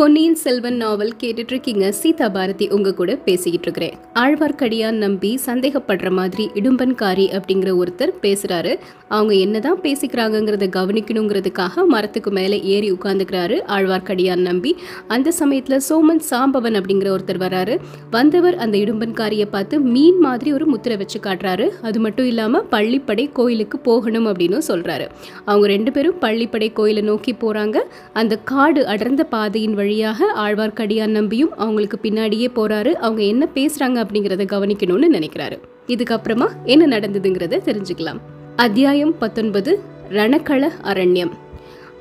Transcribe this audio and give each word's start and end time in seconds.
பொன்னியின் 0.00 0.34
செல்வன் 0.34 0.76
நாவல் 0.76 1.12
கேட்டுட்டு 1.20 1.48
இருக்கீங்க 1.48 1.92
சீதா 1.92 2.28
பாரதி 2.28 2.68
உங்க 2.68 2.94
கூட 2.94 3.16
பேசிக்கிட்டு 3.16 3.70
இருக்கிறேன் 3.70 3.96
ஆழ்வார்க்கடியான் 4.14 5.00
நம்பி 5.04 5.38
சந்தேகப்படுற 5.46 6.10
மாதிரி 6.10 6.50
இடும்பன்காரி 6.54 7.24
அப்படிங்கிற 7.38 7.82
ஒருத்தர் 7.82 8.12
பேசுறாரு. 8.22 8.78
அவங்க 9.08 9.34
என்னதான் 9.34 9.80
பேசிக்கிறாங்கிறத 9.80 10.68
கவனிக்கணுங்கிறதுக்காக 10.76 11.84
மரத்துக்கு 11.86 12.30
மேலே 12.30 12.62
ஏறி 12.62 12.92
உட்காந்துக்கிறாரு 12.92 13.62
ஆழ்வார்க்கடியான் 13.66 14.36
நம்பி. 14.36 14.76
அந்த 15.08 15.32
சமயத்துல 15.38 15.80
சோமன் 15.88 16.22
சாம்பவன் 16.30 16.78
அப்படிங்கிற 16.78 17.10
ஒருத்தர் 17.16 17.42
வராரு. 17.46 17.76
வந்தவர் 18.10 18.56
அந்த 18.56 18.78
இடும்பன்காரியை 18.78 19.44
பார்த்து 19.50 19.80
மீன் 19.80 20.18
மாதிரி 20.18 20.52
ஒரு 20.52 20.66
முத்திரை 20.66 20.96
வச்சு 20.96 21.20
காட்டுறாரு. 21.20 21.68
அது 21.82 22.00
மட்டும் 22.00 22.26
இல்லாம 22.26 22.64
பள்ளிப்படை 22.70 23.32
கோயிலுக்கு 23.32 23.78
போகணும் 23.78 24.26
அப்படின்னு 24.26 24.60
சொல்றாரு. 24.68 25.08
அவங்க 25.44 25.66
ரெண்டு 25.66 25.92
பேரும் 25.92 26.20
பள்ளிப்படை 26.20 26.72
கோயிலை 26.72 27.02
நோக்கி 27.02 27.32
போறாங்க. 27.32 27.76
அந்த 28.12 28.36
காடு 28.36 28.86
அடர்ந்த 28.86 29.24
பாதையின் 29.24 29.74
வழி 29.74 29.88
வழியாக 29.90 30.32
ஆழ்வார்க்கடியான் 30.36 31.10
நம்பியும் 31.10 31.56
அவங்களுக்கு 31.56 31.98
பின்னாடியே 32.02 32.46
போறாரு. 32.54 32.92
அவங்க 32.92 33.22
என்ன 33.22 33.48
பேசுறாங்க 33.54 34.04
அப்படிங்கறத 34.04 34.46
கவனிக்கணும்னு 34.46 35.06
நினைக்கிறாரு. 35.12 35.60
இதுக்கப்புறமா 35.86 36.48
என்ன 36.64 36.98
நடந்ததுங்கிறத 36.98 37.60
தெரிஞ்சுக்கலாம். 37.64 38.20
அத்தியாயம் 38.56 39.18
பத்தொன்பது 39.18 39.80
ரணக்கள 40.10 40.70
அரண்யம். 40.82 41.30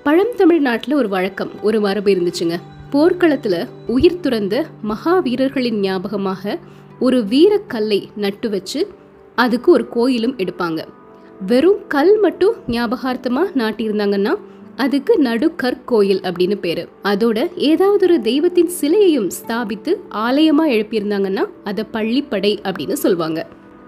பழம் 0.03 0.27
பழந்தமிழ்நாட்டில் 0.27 0.93
ஒரு 0.93 1.09
வழக்கம் 1.09 1.49
ஒரு 1.61 1.79
மரபு 1.79 2.11
இருந்துச்சுங்க. 2.11 2.57
போர்க்களத்துல 2.91 3.67
உயிர் 3.87 4.19
துறந்த 4.19 4.65
மகாவீரர்களின் 4.89 5.79
ஞாபகமாக 5.79 6.59
ஒரு 6.99 7.25
வீரக்கல்லை 7.29 8.09
நட்டு 8.15 8.49
வச்சு 8.49 8.87
அதுக்கு 9.35 9.71
ஒரு 9.71 9.87
கோயிலும் 9.87 10.35
எடுப்பாங்க. 10.35 10.85
வெறும் 11.45 11.87
கல் 11.87 12.19
மட்டும் 12.19 12.53
ஞாபகார்த்தமா 12.67 13.41
நாட்டியிருந்தாங்கன்னா 13.55 14.35
அதுக்கு 14.79 15.13
நடுக்கற்கோயில் 15.23 16.21
அப்படின்னு 16.21 16.55
பேரு. 16.55 16.83
அதோட 17.03 17.39
ஏதாவது 17.71 18.05
ஒரு 18.05 18.17
தெய்வத்தின் 18.21 18.69
சிலையையும் 18.81 19.29
ஸ்தாபித்து 19.39 19.91
ஆலயமா 20.25 20.65
எழுப்பியிருந்தாங்கன்னா 20.67 21.43
அதை 21.63 21.83
பள்ளிப்படை 21.93 22.51
அப்படின்னு 22.63 22.93
சொல்லுவாங்க. 22.93 23.39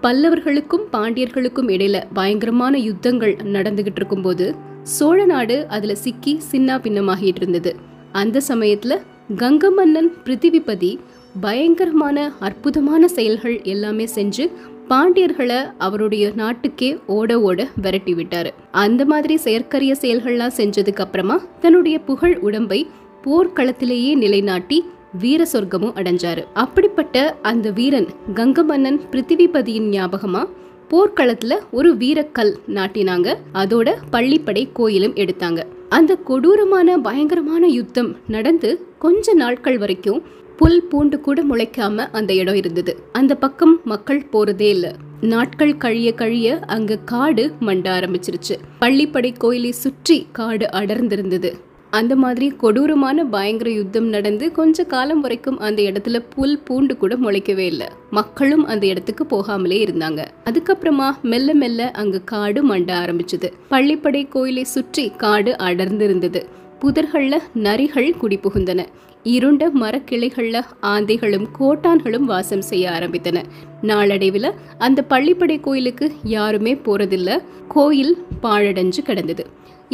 பல்லவர்களுக்கும் 0.02 0.84
பாண்டியர்களுக்கும் 0.92 1.70
இடையில 1.74 1.96
பயங்கரமான 2.14 2.78
யுத்தங்கள் 2.78 3.34
நடந்துகிட்டு 3.52 4.00
இருக்கும்போது 4.00 4.54
சோழ 4.82 5.24
நாடு 5.24 5.56
அதுல 5.68 5.94
சிக்கி 5.94 6.32
சின்னா 6.50 6.76
பின்னமாகிட்டு 6.84 7.40
இருந்தது. 7.42 7.72
அந்த 8.12 8.40
சமயத்துல 8.48 8.94
கங்க 9.36 9.64
மன்னன் 9.76 10.10
பிருத்திவிபதி 10.24 10.92
பயங்கரமான 11.40 12.32
அற்புதமான 12.40 13.08
செயல்கள் 13.08 13.62
எல்லாமே 13.62 14.06
செஞ்சு 14.14 14.44
பாண்டியர்களை 14.88 15.72
அவருடைய 15.78 16.32
நாட்டுக்கே 16.34 16.98
ஓட 17.06 17.40
ஓட 17.40 17.68
விரட்டி 17.82 18.14
விட்டார். 18.14 18.54
அந்த 18.70 19.04
மாதிரி 19.04 19.36
செயற்கரிய 19.36 19.96
செயல்கள்லாம் 20.00 20.52
செஞ்சதுக்கு 20.56 21.00
அப்புறமா 21.00 21.40
தன்னுடைய 21.60 21.98
புகழ் 21.98 22.38
உடம்பை 22.38 22.86
போர்க்களத்திலேயே 23.24 24.14
நிலைநாட்டி 24.14 24.84
வீர 25.18 25.46
சொர்க்கமும் 25.52 25.94
அடைஞ்சாரு. 25.94 26.44
அப்படிப்பட்ட 26.54 27.36
அந்த 27.42 27.70
வீரன் 27.70 28.06
கங்கமன்னன் 28.34 29.00
பிருத்திவிபதியின் 29.10 29.88
ஞாபகமா 29.88 30.44
போர்க்களத்துல 30.92 31.58
ஒரு 31.70 31.94
வீரக்கல் 31.94 32.54
நாட்டினாங்க. 32.68 33.34
அதோட 33.54 33.94
பள்ளிப்படை 34.12 34.68
கோயிலும் 34.72 35.14
எடுத்தாங்க. 35.14 35.62
அந்த 35.88 36.16
கொடூரமான 36.16 36.98
பயங்கரமான 36.98 37.66
யுத்தம் 37.66 38.16
நடந்து 38.28 38.86
கொஞ்ச 38.98 39.34
நாட்கள் 39.34 39.78
வரைக்கும் 39.78 40.22
புல் 40.56 40.82
பூண்டு 40.82 41.20
கூட 41.20 41.42
முளைக்காம 41.42 42.08
அந்த 42.12 42.34
இடம் 42.34 42.54
இருந்தது. 42.54 43.02
அந்த 43.12 43.34
பக்கம் 43.34 43.80
மக்கள் 43.84 44.26
போறதே 44.32 44.60
இல்ல. 44.60 44.94
நாட்கள் 45.20 45.76
கழிய 45.76 46.14
கழிய 46.14 46.60
அங்க 46.66 46.98
காடு 47.04 47.52
மண்ட 47.60 47.90
ஆரம்பிச்சிருச்சு. 47.98 48.54
பள்ளிப்படை 48.80 49.34
கோயிலை 49.38 49.70
சுற்றி 49.70 50.26
காடு 50.32 50.68
அடர்ந்திருந்தது. 50.72 51.70
அந்த 51.98 52.16
மாதிரி 52.16 52.46
கொடூரமான 52.48 53.24
பயங்கர 53.24 53.70
யுத்தம் 53.70 54.06
நடந்து 54.06 54.52
கொஞ்ச 54.52 54.84
காலம் 54.84 55.20
வரைக்கும் 55.20 55.58
அந்த 55.58 55.82
இடத்துல 55.82 56.24
புல் 56.34 56.58
பூண்டு 56.58 56.96
கூட 56.96 57.16
முளைக்கவே 57.16 57.66
இல்லை. 57.72 57.86
மக்களும் 58.10 58.64
அந்த 58.66 58.86
இடத்துக்கு 58.86 59.26
போகாமலே 59.26 59.78
இருந்தாங்க. 59.84 60.24
அதுக்கப்புறமா 60.44 61.08
மெல்ல 61.22 61.54
மெல்ல 61.54 61.90
அங்க 61.90 62.20
காடு 62.20 62.60
மண்ட 62.68 62.90
ஆரம்பிச்சது. 63.02 63.52
பள்ளிப்படை 63.70 64.28
கோயிலை 64.28 64.64
சுற்றி 64.64 65.12
காடு 65.16 65.56
அடர்ந்திருந்தது. 65.58 66.42
புதர்களில் 66.80 67.42
நரிகள் 67.54 68.12
குடிபுகுந்தன. 68.22 68.86
இருண்ட 69.22 69.68
மரக்கிளைகளில் 69.68 70.62
ஆந்தைகளும் 70.82 71.46
கோட்டான்களும் 71.58 72.28
வாசம் 72.32 72.62
செய்ய 72.62 72.90
ஆரம்பித்தன. 72.90 73.42
நாளடைவில் 73.82 74.50
அந்த 74.78 75.04
பள்ளிப்படை 75.10 75.60
கோயிலுக்கு 75.60 76.12
யாருமே 76.24 76.74
போகிறதில்ல 76.74 77.38
கோயில் 77.68 78.16
பாழடைஞ்சு 78.42 79.02
கிடந்தது. 79.02 79.46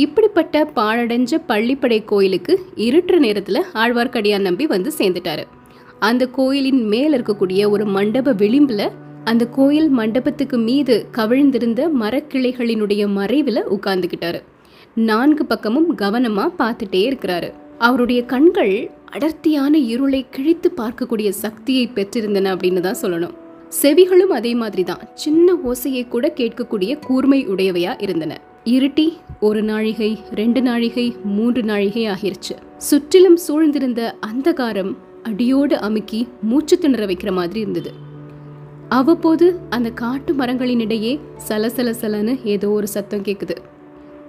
இப்படிப்பட்ட 0.03 0.57
பாழடைஞ்ச 0.77 1.33
பள்ளிப்படை 1.49 1.99
கோயிலுக்கு 2.11 2.55
இருட்டுற 2.87 3.17
நேரத்தில் 3.25 3.61
ஆழ்வார்க்கடியான் 3.83 4.47
நம்பி 4.49 4.67
வந்து 4.73 4.91
சேர்ந்துட்டாரு. 4.99 5.45
அந்த 6.09 6.25
கோயிலின் 6.39 6.83
மேல 6.93 7.19
இருக்கக்கூடிய 7.19 7.61
ஒரு 7.75 7.85
மண்டப 7.97 8.33
விளிம்பில் 8.43 8.87
அந்த 9.31 9.45
கோயில் 9.57 9.89
மண்டபத்துக்கு 9.99 10.59
மீது 10.59 10.95
கவிழ்ந்திருந்த 11.17 11.81
மரக்கிளைகளினுடைய 12.03 13.03
மறைவில் 13.17 13.69
உட்கார்ந்துக்கிட்டாரு 13.77 14.41
நான்கு 15.09 15.45
பக்கமும் 15.47 15.89
கவனமாக 15.95 16.57
பார்த்துட்டே 16.61 17.03
இருக்கிறாரு. 17.09 17.49
அவருடைய 17.79 18.21
கண்கள் 18.33 18.75
அடர்த்தியான 19.17 19.75
இருளை 19.93 20.23
கிழித்து 20.31 20.71
பார்க்கக்கூடிய 20.81 21.29
சக்தியை 21.45 21.85
பெற்றிருந்தன 21.95 22.53
அப்படின்னு 22.55 22.81
தான் 22.87 23.03
சொல்லணும். 23.03 23.35
செவிகளும் 23.83 24.35
அதே 24.39 24.53
மாதிரி 24.63 24.85
தான் 24.91 25.03
சின்ன 25.25 25.57
ஓசையை 25.71 26.05
கூட 26.15 26.27
கேட்கக்கூடிய 26.37 26.93
கூர்மை 27.07 27.41
உடையவையா 27.55 27.95
இருந்தன. 28.07 28.35
இருட்டி 28.75 29.07
ஒரு 29.41 29.63
நாழிகை 29.63 30.19
ரெண்டு 30.35 30.63
நாழிகை 30.63 31.17
மூன்று 31.25 31.63
நாழிகை 31.63 32.07
ஆகிருச்சு. 32.07 32.55
சுற்றிலும் 32.77 33.39
சூழ்ந்திருந்த 33.49 34.13
அந்தகாரம் 34.27 34.97
அடியோடு 35.23 35.81
அமுக்கி 35.81 36.29
மூச்சு 36.43 36.79
திணற 36.79 37.07
வைக்கிற 37.07 37.33
மாதிரி 37.33 37.61
இருந்தது. 37.61 37.93
அவ்வப்போது 38.89 39.59
அந்த 39.71 39.91
காட்டு 39.91 40.35
மரங்களினிடையே 40.35 41.21
சலசல 41.49 41.95
சலன்னு 42.01 42.45
ஏதோ 42.45 42.71
ஒரு 42.71 42.89
சத்தம் 42.89 43.23
கேட்குது 43.23 43.57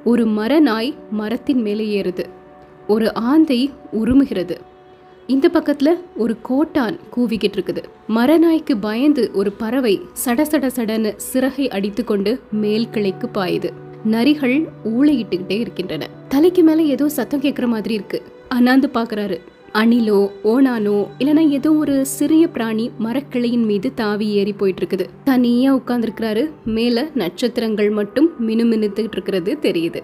ஒரு 0.06 0.26
மர 0.26 0.60
நாய் 0.60 0.96
மரத்தின் 1.12 1.62
மேலே 1.62 2.02
ஏறுது. 2.02 2.26
ஒரு 2.88 3.14
ஆந்தை 3.14 3.72
உருமுகிறது. 3.92 4.56
இந்த 5.28 5.50
பக்கத்துல 5.54 5.90
ஒரு 6.16 6.38
கோட்டான் 6.42 6.98
கூவிக்கிட்டு 7.16 7.58
இருக்குது 7.58 7.84
மரநாய்க்கு 8.08 8.76
பயந்து 8.80 9.32
ஒரு 9.34 9.52
பறவை 9.52 10.02
சட 10.26 10.42
சட 10.42 10.70
சடன்னு 10.76 11.14
சிறகை 11.16 11.70
அடித்துக்கொண்டு 11.70 12.40
மேல் 12.52 12.88
கிளைக்கு 12.92 13.30
பாயுது. 13.34 13.70
நரிகள் 14.06 14.68
ஊழையிட்டுக்கிட்டே 14.86 15.60
இருக்கின்றன. 15.60 16.10
தலைக்கு 16.28 16.64
மேல 16.64 16.82
ஏதோ 16.82 17.10
சத்தம் 17.10 17.42
கேட்குற 17.42 17.68
மாதிரி 17.68 17.94
இருக்கு. 17.94 18.22
அண்ணாந்து 18.48 18.90
பாக்குறாரு. 18.94 19.38
அணிலோ 19.74 20.32
ஓனானோ 20.44 21.08
இல்லனா 21.20 21.50
ஏதோ 21.50 21.74
ஒரு 21.74 22.06
சிறிய 22.06 22.48
பிராணி 22.48 22.92
மரக்கிளையின் 23.00 23.66
மீது 23.66 23.94
தாவி 23.94 24.28
ஏறி 24.30 24.54
போயிட்டு 24.54 24.86
இருக்குது 24.86 25.06
தனியா 25.24 25.76
உட்கார்ந்துருக்கிறாரு. 25.76 26.50
மேல 26.66 27.10
நட்சத்திரங்கள் 27.14 27.90
மட்டும் 27.90 28.30
மினுமினுத்துக்கிட்டு 28.48 29.12
இருக்கிறது 29.12 29.58
தெரியுது. 29.62 30.02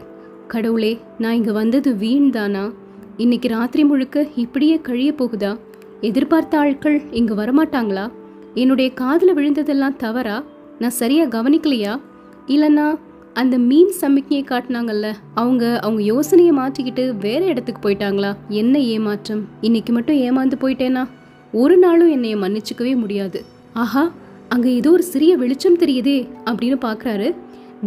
கடவுளே 0.48 1.00
நான் 1.18 1.34
இங்க 1.34 1.52
வந்தது 1.52 1.96
வீண் 1.96 2.30
தானா 2.30 2.74
இன்னைக்கு 3.18 3.48
ராத்திரி 3.48 3.84
முழுக்க 3.84 4.28
இப்படியே 4.36 4.80
கழிய 4.82 5.12
போகுதா? 5.12 5.58
எதிர்பார்த்த 6.02 6.58
ஆட்கள் 6.58 7.02
இங்க 7.12 7.46
வரமாட்டாங்களா? 7.46 8.12
என்னுடைய 8.54 8.92
காதில் 8.94 9.36
விழுந்ததெல்லாம் 9.36 9.96
தவறா? 9.96 10.44
நான் 10.80 10.90
சரியா 10.90 11.26
கவனிக்கலையா? 11.26 12.00
இல்லைன்னா 12.48 13.00
அந்த 13.36 13.58
மீன் 13.58 13.92
சமிக்ஞையை 14.02 14.44
காட்டினாங்கல்ல 14.46 15.14
அவங்க 15.34 15.80
அவங்க 15.80 16.02
யோசனையை 16.02 16.58
மாற்றிக்கிட்டு 16.58 17.18
வேற 17.18 17.46
இடத்துக்கு 17.46 17.90
போயிட்டாங்களா? 17.90 18.36
என்ன 18.50 18.80
ஏமாற்றம்? 18.80 19.48
இன்னைக்கு 19.62 19.94
மட்டும் 19.94 20.16
ஏமாந்து 20.16 20.54
போயிட்டேனா? 20.62 21.08
ஒரு 21.54 21.78
நாளும் 21.78 22.10
என்னைய 22.10 22.36
மன்னிச்சுக்கவே 22.36 22.96
முடியாது. 22.96 23.46
ஆஹா 23.74 24.12
அங்க 24.50 24.70
ஏதோ 24.70 24.92
ஒரு 24.92 25.04
சிறிய 25.04 25.38
வெளிச்சம் 25.38 25.78
தெரியுதே 25.78 26.28
அப்படின்னு 26.46 26.78
பாக்குறாரு. 26.86 27.36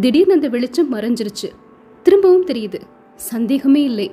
திடீர்னு 0.00 0.32
அந்த 0.32 0.48
வெளிச்சம் 0.48 0.94
மறைஞ்சிருச்சு. 0.94 1.48
திரும்பவும் 2.02 2.46
தெரியுது. 2.46 2.80
சந்தேகமே 3.16 3.82
இல்லை. 3.82 4.10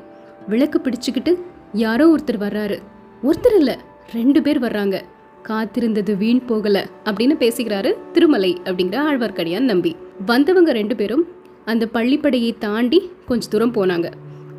விளக்கு 0.47 0.81
பிடிச்சுக்கிட்டு 0.83 1.37
யாரோ 1.73 2.15
ஒருத்தர் 2.15 2.41
வர்றாரு. 2.41 2.77
ஒருத்தர் 3.23 3.55
இல்ல 3.55 3.79
ரெண்டு 4.13 4.41
பேர் 4.41 4.59
வர்றாங்க. 4.59 5.01
காத்திருந்தது 5.47 6.17
வீண் 6.17 6.45
போகல 6.45 6.87
அப்படின்னு 7.05 7.35
பேசுகிறாரு 7.39 7.93
திருமலை 8.11 8.57
அப்படிங்கிற 8.63 8.99
ஆழ்வார்க்கடியான் 9.11 9.59
நம்பி. 9.59 9.95
வந்தவங்க 10.25 10.71
ரெண்டு 10.71 10.95
பேரும் 10.95 11.34
அந்த 11.65 11.87
பள்ளிப்படையை 11.93 12.57
தாண்டி 12.57 13.11
கொஞ்ச 13.25 13.47
தூரம் 13.47 13.73
போனாங்க. 13.73 14.11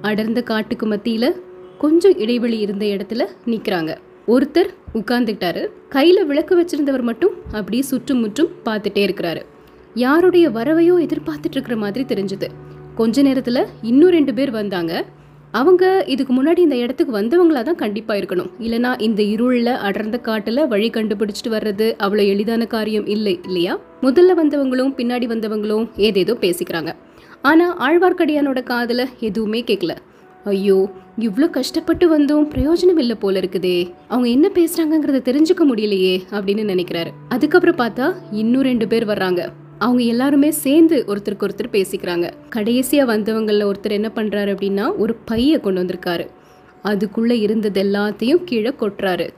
அடர்ந்த 0.02 0.42
காட்டுக்கு 0.42 0.86
மத்தியில 0.86 1.30
கொஞ்சம் 1.78 2.18
இடைவெளி 2.18 2.58
இருந்த 2.58 2.86
இடத்துல 2.86 3.26
நிக்கிறாங்க. 3.46 3.96
ஒருத்தர் 4.26 4.70
உட்கார்ந்துக்கிட்டாரு 4.94 5.66
கையில 5.90 6.24
விளக்கு 6.26 6.60
வச்சிருந்தவர் 6.60 7.02
மட்டும் 7.02 7.34
அப்படியே 7.52 7.82
சுற்றும் 7.82 8.18
முற்றும் 8.18 8.48
பார்த்துட்டே 8.64 9.04
இருக்கிறாரு. 9.08 9.42
யாருடைய 9.94 10.50
வரவையோ 10.50 10.94
எதிர்பார்த்துட்டு 10.98 11.56
இருக்கிற 11.56 11.76
மாதிரி 11.76 12.04
தெரிஞ்சது. 12.04 12.48
கொஞ்ச 12.94 13.22
நேரத்துல 13.22 13.64
இன்னும் 13.82 14.10
ரெண்டு 14.10 14.34
பேர் 14.34 14.50
வந்தாங்க. 14.50 15.04
அவங்க 15.52 16.04
இதுக்கு 16.06 16.32
முன்னாடி 16.38 16.58
இந்த 16.58 16.76
இடத்துக்கு 16.76 17.12
வந்தவங்களா 17.18 17.62
தான் 17.62 17.80
கண்டிப்பாக 17.82 18.18
இருக்கணும். 18.20 18.50
இல்லைனா 18.60 19.00
இந்த 19.00 19.22
இருளில் 19.22 19.72
அடர்ந்த 19.88 20.18
காட்டில் 20.18 20.66
வழி 20.66 20.90
கண்டுபிடிச்சிட்டு 20.90 21.52
வர்றது 21.56 21.86
அவ்வளோ 21.98 22.22
எளிதான 22.32 22.66
காரியம் 22.66 23.06
இல்லை 23.06 23.40
இல்லையா? 23.46 23.78
முதல்ல 24.02 24.34
வந்தவங்களும் 24.42 24.92
பின்னாடி 24.98 25.28
வந்தவங்களும் 25.34 25.86
ஏதேதோ 25.96 26.36
பேசிக்கிறாங்க. 26.44 26.92
ஆனால் 27.42 27.74
ஆழ்வார்க்கடியானோட 27.86 28.62
காதில் 28.62 29.04
எதுவுமே 29.20 29.62
கேட்கல 29.62 29.94
ஐயோ 30.46 30.78
இவ்வளோ 31.18 31.50
கஷ்டப்பட்டு 31.50 32.08
வந்தும் 32.08 32.50
பிரயோஜனம் 32.52 32.98
இல்லை 33.02 33.16
போல 33.16 33.40
இருக்குதே. 33.40 33.90
அவங்க 34.08 34.28
என்ன 34.28 34.50
பேசுகிறாங்கங்கிறத 34.54 35.20
தெரிஞ்சுக்க 35.28 35.62
முடியலையே 35.70 36.20
அப்படின்னு 36.32 36.64
நினைக்கிறாரு. 36.72 37.10
அதுக்கப்புறம் 37.28 37.80
பார்த்தா 37.82 38.08
இன்னும் 38.32 38.62
ரெண்டு 38.62 38.88
பேர் 38.88 39.04
வர்றாங்க. 39.04 39.52
அவங்க 39.78 40.02
எல்லாருமே 40.02 40.50
சேர்ந்து 40.50 41.04
ஒருத்தருக்கு 41.08 41.48
ஒருத்தர் 41.48 41.72
பேசிக்கிறாங்க. 41.72 42.30
கடைசியாக 42.48 43.18
வந்தவங்களில் 43.18 43.66
ஒருத்தர் 43.66 43.90
என்ன 43.90 44.10
பண்ணுறாரு 44.14 44.52
அப்படின்னா 44.54 44.96
ஒரு 44.96 45.14
பையை 45.14 45.60
கொண்டு 45.60 45.82
வந்திருக்காரு. 45.82 46.26
அதுக்குள்ளே 46.82 47.38
இருந்தது 47.38 47.82
எல்லாத்தையும் 47.82 48.44
கீழே 48.44 48.68
கொட்டுறாரு. 48.68 49.28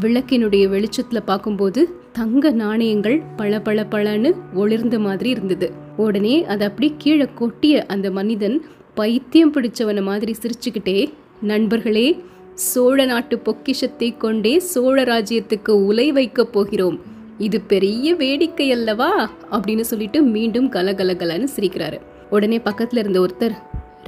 விளக்கினுடைய 0.00 0.68
வெளிச்சத்தில் 0.68 1.22
பார்க்கும்போது 1.22 1.88
தங்க 2.12 2.50
நாணயங்கள் 2.50 3.22
பல 3.36 3.60
பல 3.60 3.86
பலன்னு 3.90 4.34
ஒளிர்ந்த 4.54 4.98
மாதிரி 4.98 5.30
இருந்தது. 5.30 5.72
உடனே 5.96 6.44
அதை 6.44 6.66
அப்படி 6.66 6.94
கீழே 6.98 7.28
கொட்டிய 7.40 7.84
அந்த 7.86 8.10
மனிதன் 8.10 8.62
பைத்தியம் 8.94 9.54
பிடிச்சவன 9.54 10.02
மாதிரி 10.02 10.34
சிரிச்சுக்கிட்டே 10.42 11.12
நண்பர்களே 11.42 12.24
சோழ 12.54 13.04
நாட்டு 13.04 13.38
பொக்கிஷத்தை 13.38 14.16
கொண்டே 14.16 14.58
சோழ 14.58 15.02
ராஜ்யத்துக்கு 15.02 15.70
உலை 15.70 16.12
வைக்கப் 16.12 16.52
போகிறோம். 16.52 17.14
இது 17.38 17.60
பெரிய 17.60 18.14
வேடிக்கை 18.14 18.72
அல்லவா? 18.72 19.30
அப்படின்னு 19.50 19.80
சொல்லிட்டு 19.80 20.22
மீண்டும் 20.22 20.72
கலகலகலன்னு 20.72 21.48
சிரிக்கிறாரு. 21.56 22.00
உடனே 22.30 22.58
பக்கத்துல 22.58 22.96
இருந்த 22.96 23.20
ஒருத்தர் 23.20 23.54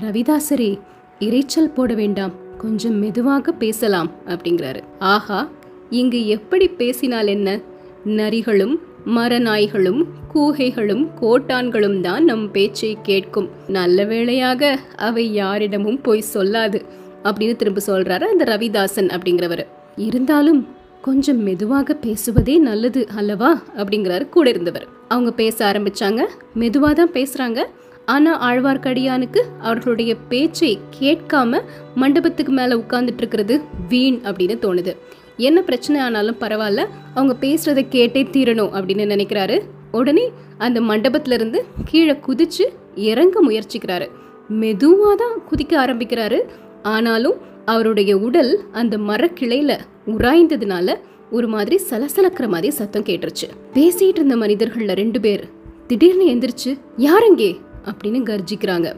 ரவிதாசரே 0.00 0.78
இரைச்சல் 1.18 1.74
போட 1.74 1.94
வேண்டாம். 1.94 2.32
கொஞ்சம் 2.58 2.94
மெதுவாக 2.94 3.52
பேசலாம் 3.52 4.10
அப்படிங்கிறாரு. 4.26 4.80
ஆஹா 4.98 5.50
இங்கு 5.90 6.26
எப்படி 6.26 6.68
பேசினால் 6.68 7.26
என்ன? 7.26 7.60
நரிகளும் 8.04 8.78
மரநாய்களும் 9.06 10.04
கூகைகளும் 10.34 11.08
கோட்டான்களும் 11.20 12.00
தான் 12.00 12.24
நம் 12.24 12.50
பேச்சை 12.50 12.96
கேட்கும். 13.02 13.48
நல்ல 13.68 14.04
வேளையாக 14.04 14.78
அவை 14.96 15.32
யாரிடமும் 15.32 16.00
போய் 16.00 16.24
சொல்லாது 16.34 16.84
அப்படின்னு 17.22 17.56
திரும்ப 17.56 17.80
சொல்றாரு 17.86 18.22
அந்த 18.22 18.44
ரவிதாசன் 18.44 19.18
அப்படிங்கிறவர். 19.18 19.66
இருந்தாலும் 19.96 20.66
கொஞ்சம் 21.02 21.42
மெதுவாக 21.42 21.94
பேசுவதே 21.94 22.58
நல்லது 22.58 23.08
அல்லவா? 23.16 23.62
அப்படிங்கிறாரு 23.76 24.28
கூட 24.28 24.50
இருந்தவர். 24.50 24.86
அவங்க 25.08 25.32
பேச 25.32 25.72
ஆரம்பிச்சாங்க. 25.72 26.26
மெதுவாக 26.54 26.94
தான் 26.94 27.10
பேசுறாங்க. 27.10 27.64
ஆனா 28.06 28.50
ஆழ்வார்க்கடியானுக்கு 28.50 29.42
அவர்களுடைய 29.58 30.16
பேச்சை 30.28 30.78
கேட்காம 31.00 31.62
மண்டபத்துக்கு 31.94 32.52
மேல 32.52 32.76
உட்கார்ந்துட்டு 32.76 33.16
இருக்கிறது 33.16 33.60
வீண் 33.88 34.20
அப்படின்னு 34.24 34.58
தோணுது. 34.62 34.96
என்ன 35.36 35.62
பிரச்சனை 35.62 36.00
ஆனாலும் 36.00 36.36
பரவாயில்ல. 36.40 36.86
அவங்க 37.14 37.36
பேசுறதை 37.40 37.86
கேட்டே 37.90 38.26
தீரணும் 38.32 38.70
அப்படின்னு 38.72 39.14
நினைக்கிறாரு. 39.14 39.60
உடனே 39.92 40.32
அந்த 40.58 40.80
மண்டபத்துல 40.80 41.32
இருந்து 41.32 41.64
கீழே 41.84 42.12
குதிச்சு 42.12 42.66
இறங்க 42.94 43.44
முயற்சிக்கிறாரு. 43.48 44.08
மெதுவாக 44.48 45.14
தான் 45.14 45.42
குதிக்க 45.50 45.88
ஆரம்பிக்கிறாரு. 45.88 46.42
ஆனாலும் 46.82 47.34
அவருடைய 47.72 48.12
உடல் 48.18 48.52
அந்த 48.72 48.94
மரக்கிளையில 48.98 49.72
உராய்ந்ததுனால 50.06 50.94
ஒரு 51.30 51.48
மாதிரி 51.48 51.76
சலசலக்கிற 51.90 52.46
மாதிரி 52.48 52.70
சத்தம் 52.70 53.06
கேட்டுருச்சு. 53.08 53.46
பேசிட்டு 53.74 54.18
இருந்த 54.18 54.36
மனிதர்கள்ல 54.36 54.92
ரெண்டு 54.92 55.20
பேர் 55.20 55.42
திடீர்னு 55.86 56.26
எந்திரிச்சு 56.34 56.70
யாருங்கே 56.98 57.50
அப்படின்னு 57.88 58.20
கர்ஜிக்கிறாங்க. 58.30 58.88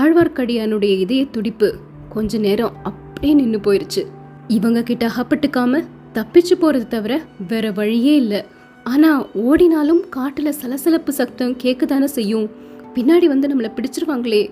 ஆழ்வார்க்கடியானுடைய 0.00 0.92
இதய 0.98 1.24
துடிப்பு 1.30 1.68
கொஞ்ச 2.08 2.38
நேரம் 2.38 2.76
அப்படியே 2.82 3.34
நின்று 3.34 3.60
போயிருச்சு. 3.64 4.02
இவங்க 4.48 4.82
கிட்ட 4.82 5.04
அகப்பட்டுக்காம 5.06 5.82
தப்பிச்சு 6.14 6.54
போறது 6.60 6.86
தவிர 6.86 7.14
வேற 7.48 7.66
வழியே 7.70 8.14
இல்லை. 8.16 8.40
ஆனா 8.84 9.10
ஓடினாலும் 9.48 10.02
காட்டுல 10.16 10.48
சலசலப்பு 10.60 11.12
சத்தம் 11.12 11.58
கேட்கதானே 11.62 12.08
செய்யும். 12.18 12.48
பின்னாடி 12.94 13.24
வந்து 13.24 13.48
நம்மளை 13.48 13.70
பிடிச்சிருவாங்களே 13.76 14.42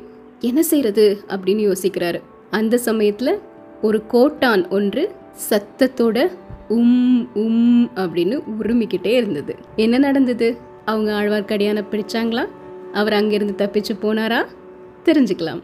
என்ன 0.40 0.60
செய்யறது 0.62 1.04
அப்படின்னு 1.28 1.64
யோசிக்கிறாரு. 1.68 2.20
அந்த 2.50 2.80
சமயத்துல 2.84 3.30
ஒரு 3.82 4.06
கோட்டான் 4.06 4.68
ஒன்று 4.68 5.10
சத்தத்தோட 5.50 6.30
உம் 6.68 7.34
உம் 7.34 7.90
அப்படின்னு 7.94 8.42
உருமிக்கிட்டே 8.60 9.06
இருந்தது. 9.06 9.56
என்ன 9.76 9.98
நடந்தது? 9.98 10.56
அவங்க 10.84 11.12
ஆழ்வார்க்கடியான 11.12 11.84
பிடிச்சாங்களா? 11.90 12.48
அவர் 12.92 13.12
அங்கிருந்து 13.12 13.66
தப்பிச்சு 13.66 13.90
போனாரா? 14.02 14.46
தெரிஞ்சுக்கலாம். 15.04 15.62